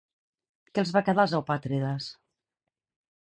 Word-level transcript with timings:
Què 0.69 0.81
els 0.83 0.93
va 0.95 1.03
quedar 1.09 1.25
als 1.25 1.35
eupàtrides? 1.39 2.07